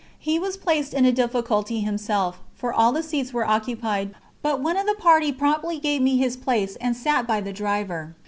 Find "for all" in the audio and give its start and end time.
2.55-2.91